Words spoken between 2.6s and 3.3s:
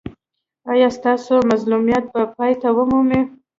ومومي؟